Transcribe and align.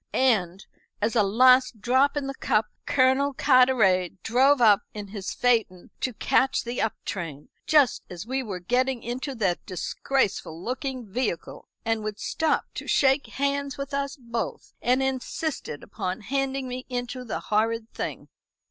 And, 0.13 0.65
as 0.99 1.15
a 1.15 1.21
last 1.21 1.79
drop 1.79 2.17
in 2.17 2.25
the 2.25 2.33
cup, 2.33 2.65
Colonel 2.87 3.35
Carteret 3.35 4.23
drove 4.23 4.59
up 4.59 4.81
in 4.95 5.09
his 5.09 5.31
phaeton 5.31 5.91
to 5.99 6.15
catch 6.15 6.63
the 6.63 6.81
up 6.81 6.93
train 7.05 7.49
just 7.67 8.01
as 8.09 8.25
we 8.25 8.41
were 8.41 8.59
getting 8.59 9.03
into 9.03 9.35
that 9.35 9.63
disgraceful 9.67 10.59
looking 10.59 11.05
vehicle, 11.05 11.67
and 11.85 12.03
would 12.03 12.17
stop 12.19 12.65
to 12.73 12.87
shake 12.87 13.27
hands 13.37 13.77
with 13.77 13.93
us 13.93 14.17
both, 14.19 14.73
and 14.81 15.03
insisted 15.03 15.83
upon 15.83 16.21
handing 16.21 16.67
me 16.67 16.87
into 16.89 17.23
the 17.23 17.39
horrid 17.39 17.87
thing." 17.93 18.27